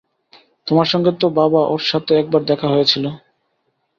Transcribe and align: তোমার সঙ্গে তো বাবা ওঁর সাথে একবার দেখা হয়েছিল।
তোমার 0.67 0.87
সঙ্গে 0.87 1.11
তো 1.21 1.27
বাবা 1.39 1.61
ওঁর 1.67 1.83
সাথে 1.91 2.11
একবার 2.15 2.41
দেখা 2.45 2.67
হয়েছিল। 2.67 3.05